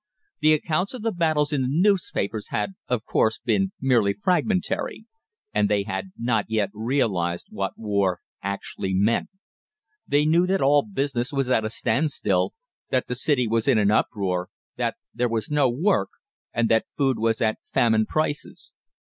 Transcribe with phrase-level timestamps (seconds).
[0.39, 5.05] The accounts of the battles in the newspapers had, of course, been merely fragmentary,
[5.53, 9.29] and they had not yet realised what war actually meant.
[10.07, 12.55] They knew that all business was at a standstill,
[12.89, 16.09] that the City was in an uproar, that there was no work,
[16.51, 18.73] and that food was at famine prices.